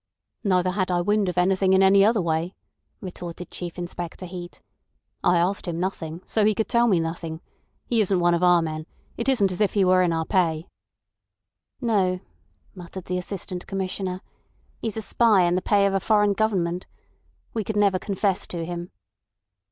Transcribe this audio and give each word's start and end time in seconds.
"Neither 0.43 0.71
had 0.71 0.89
I 0.89 1.01
wind 1.01 1.29
of 1.29 1.37
anything 1.37 1.73
in 1.73 1.83
any 1.83 2.03
other 2.03 2.21
way," 2.23 2.55
retorted 3.01 3.51
Chief 3.51 3.77
Inspector 3.77 4.25
Heat. 4.25 4.59
"I 5.23 5.37
asked 5.37 5.67
him 5.67 5.79
nothing, 5.79 6.23
so 6.25 6.43
he 6.43 6.55
could 6.55 6.67
tell 6.67 6.87
me 6.87 6.99
nothing. 6.99 7.39
He 7.85 8.01
isn't 8.01 8.19
one 8.19 8.33
of 8.33 8.41
our 8.41 8.63
men. 8.63 8.87
It 9.15 9.29
isn't 9.29 9.51
as 9.51 9.61
if 9.61 9.75
he 9.75 9.85
were 9.85 10.01
in 10.01 10.11
our 10.11 10.25
pay." 10.25 10.67
"No," 11.81 12.19
muttered 12.73 13.05
the 13.05 13.19
Assistant 13.19 13.67
Commissioner. 13.67 14.21
"He's 14.81 14.97
a 14.97 15.03
spy 15.03 15.43
in 15.43 15.53
the 15.53 15.61
pay 15.61 15.85
of 15.85 15.93
a 15.93 15.99
foreign 15.99 16.33
government. 16.33 16.87
We 17.53 17.63
could 17.63 17.77
never 17.77 17.99
confess 17.99 18.47
to 18.47 18.65
him." 18.65 18.89